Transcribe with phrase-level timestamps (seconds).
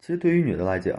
[0.00, 0.98] 其实对于女的来讲，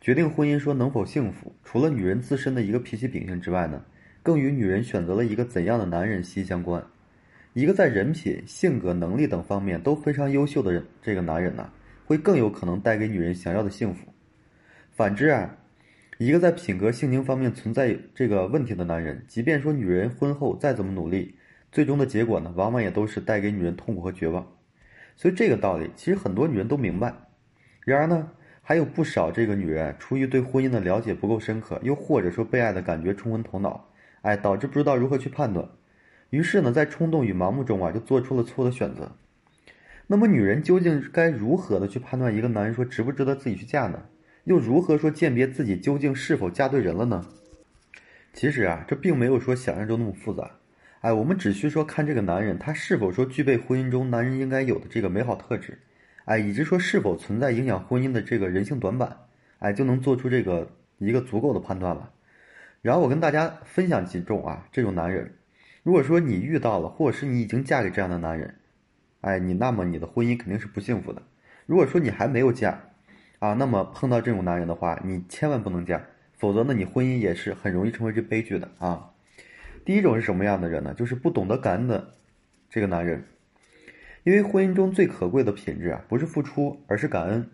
[0.00, 3.84] 决定婚姻说能否幸福，除了女人自身的一个脾气秉性之外呢，
[4.22, 6.82] 更与女人选择了一个怎样的男人息息相关。
[7.52, 11.70] 一个在人品、性格、能力等方面都非常优秀的人，这个男人呢，
[12.06, 14.08] 会更有可能带给女人想要的幸福。
[14.90, 15.58] 反之啊，
[16.16, 21.34] 一个在品格、性情方面存在这个问题的男人，即便说女人婚后再怎么努力，
[21.70, 24.50] 最终的结果呢，往往也都是带给女人痛苦和绝望。
[25.16, 27.14] 所以这个道理，其实很多女人都明白。
[27.84, 28.30] 然而呢，
[28.62, 33.88] 还有不少这个女人出于对婚姻的了解不够深刻，又或者说被爱的感觉冲昏头脑，
[34.22, 35.68] 哎，导致不知道如何去判断，
[36.30, 39.10] 于是呢，在冲动与盲目中啊，就做出了错误的选择。
[40.06, 44.02] 那么，女人究竟该如何的去判断一个男人说值不值得自己去嫁呢？
[44.44, 47.26] 又如何说鉴别自己究竟是否嫁对人了呢？
[48.32, 50.50] 其实啊，这并没有说想象中那么复杂。
[51.00, 55.78] 哎，我们只需说看这个男人他是否说具备婚姻中男人应该有的这个美好特质。
[56.24, 59.16] 哎，以及说是否存在影响婚姻的这个人性短板，
[59.58, 62.12] 哎，就能做出这个一个足够的判断了。
[62.80, 65.34] 然后我跟大家分享几种啊，这种男人，
[65.82, 68.54] 如果说你遇到了，或者是你已经嫁给这样的男人，
[69.20, 71.22] 哎，你那么你的婚姻肯定是不幸福的。
[71.66, 72.80] 如果说你还没有嫁，
[73.38, 76.00] 啊，那么碰到这种男人的话，你千万不能嫁，
[76.36, 79.10] 否则呢，你婚姻也是很容易成为这悲剧的啊。
[79.84, 80.94] 第一种是什么样的人呢？
[80.94, 82.12] 就是不懂得感恩的
[82.70, 83.24] 这个男人。
[84.24, 87.44] 因为婚姻中最可贵的品质啊，不是付出，而是感恩。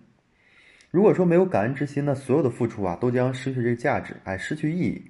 [0.90, 5.02] 如果说没有感恩之心，那所有的付出啊，都将失去这个价值，哎，失去意义。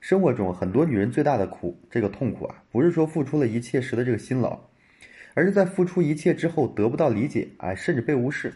[0.00, 4.58] 生活中很多女人最大的苦，这个痛苦啊，不是说付出了一切时的这个辛劳，
[5.34, 8.52] 而是在付出一切之后得不到理解，哎，甚至被无视。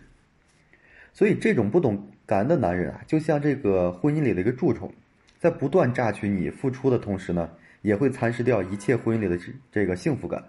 [1.12, 4.90] 所以，这种不懂感恩的男人啊，就像这个婚姻里的一个蛀虫，
[5.38, 7.50] 在不断榨取你付出的同时呢，
[7.82, 10.42] 也会蚕食掉一切婚姻里的这这个幸福感。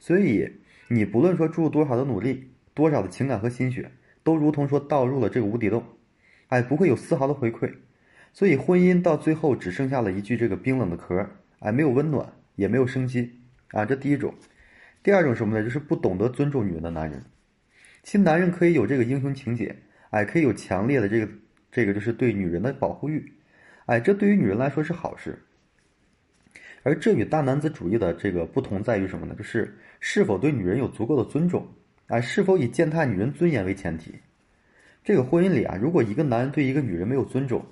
[0.00, 0.50] 所以。
[0.88, 5.82] 你不论说注入多少的努力，多少的情感和心血，都如同说倒入了这个无底洞，
[6.48, 7.72] 哎，不会有丝毫的回馈，
[8.32, 14.34] 所以婚姻到最后只剩下了一具这个冰冷的壳，哎，没有温暖，也没有生机，啊，这第一种。
[15.02, 15.62] 第二种什么呢？
[15.62, 17.24] 就是不懂得尊重女人的男人。
[18.02, 19.76] 其实男人可以有这个英雄情节，
[20.10, 21.28] 哎，可以有强烈的这个
[21.70, 23.32] 这个就是对女人的保护欲，
[23.86, 25.42] 哎，这对于女人来说是好事。
[26.84, 29.34] 而这与大男子主义的这个不同在于什么呢？
[29.34, 31.66] 就是是否对女人有足够的尊重，
[32.06, 34.14] 啊，是否以践踏女人尊严为前提。
[35.02, 37.64] 这个婚姻里啊，如果一个男人对一个女人没有尊重，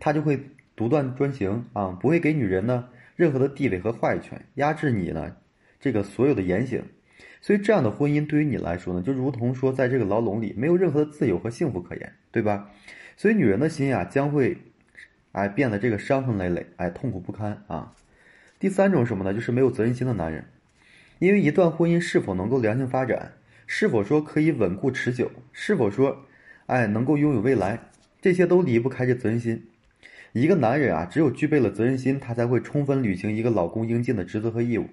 [0.00, 0.38] 他就会
[0.74, 5.36] 独断专行啊，不会给女人呢任何的地位和话语权，压制你呢
[5.78, 6.82] 这个所有的言行。
[7.40, 12.68] 所以这样的婚姻对于你来说呢，就如同说在这个牢笼里没有任何的自由和幸福可言，对吧？
[13.16, 14.58] 所以女人的心啊，将会
[15.30, 17.94] 哎变得这个伤痕累累，哎痛苦不堪啊。
[18.58, 19.34] 第三种什么呢？
[19.34, 20.46] 就是没有责任心的男人，
[21.18, 23.32] 因为一段婚姻是否能够良性发展，
[23.66, 26.24] 是否说可以稳固持久，是否说，
[26.66, 27.90] 哎，能够拥有未来，
[28.22, 29.66] 这些都离不开这责任心。
[30.32, 34.86] 一个男人啊，只有具备了责任心，他才会充分履行一个老公应尽的职责和义务，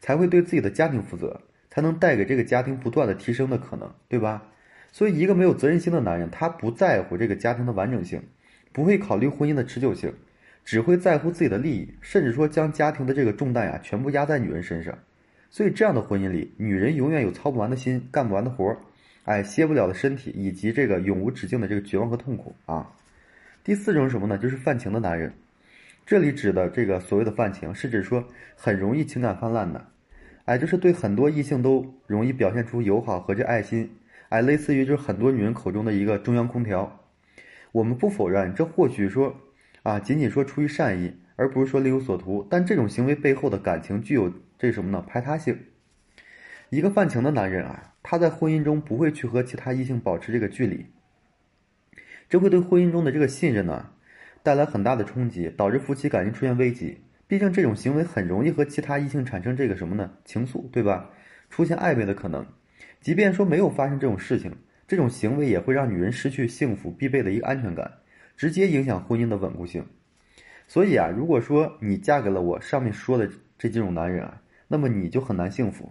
[0.00, 4.44] 才会对自己的家庭负责，才能带给这个家庭不断的提升的可能，对吧？
[4.92, 8.22] 所以，一个没有责任心的男人，他不在乎这个家庭的完整性，
[8.72, 10.14] 不会考虑婚姻的持久性。
[10.66, 14.98] 只会在乎自己的利益，甚至说将家庭的这个重担呀全部压在女人身上，
[15.48, 18.78] 所以这样的婚姻里，女人永远有操不完的心，干不完的活儿，
[19.26, 22.92] 哎，歇不了的身体，以及这个永无止境的这个绝望和痛苦啊。
[23.62, 24.36] 第四种是什么呢？
[24.36, 25.32] 就是泛情的男人，
[26.04, 28.24] 这里指的这个所谓的泛情，是指说
[28.56, 29.86] 很容易情感泛滥的，
[30.46, 33.88] 哎，就是对很多异性都容易表现出友好和这爱心，
[34.30, 36.98] 哎，类似于就是很多女人口中的一个中央空调。
[37.70, 39.32] 我们不否认，这或许说。
[39.86, 42.44] 啊，仅仅说出于善意，而不是说另有所图。
[42.50, 45.00] 但这种行为背后的感情具有这什么呢？
[45.06, 45.60] 排他性。
[46.70, 50.86] 一个泛情的男人啊，他在婚姻中不会去和其他异性保持这个距离，
[52.28, 53.90] 这会对婚姻中的这个信任呢
[54.42, 57.02] 带来很大的冲击，导致夫妻感情出现危机。
[57.28, 60.10] 毕竟这种行为很容易和其他异性产生这个什么呢？
[60.24, 61.10] 情愫，对吧？
[61.48, 62.44] 出现暧昧的可能。
[63.00, 64.56] 即便说没有发生这种事情，
[64.88, 67.98] 这种行为也会让女人失去幸福必备的一个安全感。
[68.36, 69.84] 直接影响婚姻的稳固性，
[70.66, 75.90] 所以啊，如果说你嫁给了我上面说的这几种男人啊，那么你就很难幸福。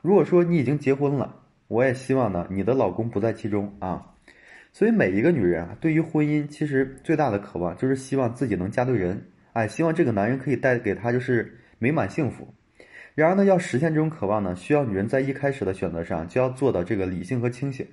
[0.00, 1.34] 如果说你已经结婚了，
[1.66, 4.06] 我也希望呢，你的老公不在其中啊。
[4.72, 9.20] 所以每一个女人啊，对于婚姻其实最大的渴望就是希望自己能嫁对人，
[9.52, 12.46] 哎，希望这个男人可以带给她就是美满幸福。
[13.14, 17.86] 然而呢，要实现这种渴望呢，需要女人在一开始的选择上就要做到这个理性和清醒。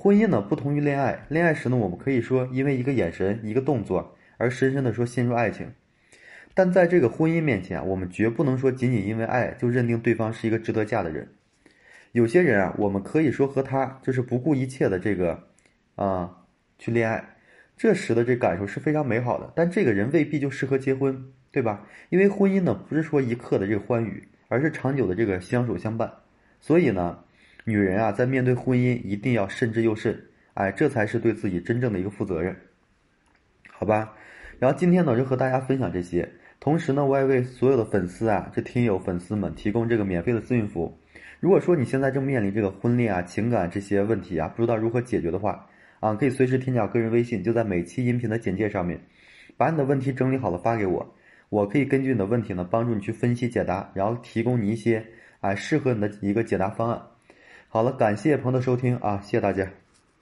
[0.00, 1.26] 婚姻呢，不同于恋爱。
[1.28, 5.72] 恋爱时呢，我们可以说因为一个眼神、一个动作而深深的说陷入爱情，
[6.54, 11.28] 但在这个婚姻面前，我们绝不能说仅仅因为爱就认定对方是一个值得嫁的人。
[12.12, 15.48] 有些人啊，我们可以说和他就是不顾一切的这个
[15.96, 16.44] 啊
[16.78, 17.34] 去恋爱，
[17.76, 19.52] 这时的这感受是非常美好的。
[19.56, 21.84] 但这个人未必就适合结婚，对吧？
[22.10, 26.12] 因为婚姻呢，不是说一刻的这个欢愉，而是长久的这个相守相伴。
[26.60, 27.24] 所以呢，
[27.68, 30.18] 女人啊，在面对婚姻一定要慎之又慎，
[30.54, 32.56] 哎，这才是对自己真正的一个负责任，
[33.70, 34.14] 好吧？
[34.58, 36.26] 然后今天呢，就和大家分享这些。
[36.60, 40.98] 同时呢，我也为所有的粉丝啊，这听友粉丝们提供这个免费的咨询服务。
[41.40, 45.66] 如果说你现在正面临这个婚恋啊、情感这些问题啊，不知道如何解决的话，
[46.00, 48.98] 啊，可以随时添加个人微信，就在每期音频的简介上面，
[49.58, 51.14] 把你的问题整理好了发给我，
[51.50, 55.04] 我可以根据你的问题呢，帮助你去分析解答，然后提供你一些
[55.40, 57.00] 啊适合你的一个解答方案。
[57.70, 59.68] 好了，感谢朋友的收听啊，谢谢大家。